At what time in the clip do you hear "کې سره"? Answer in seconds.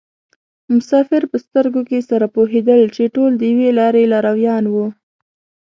1.89-2.25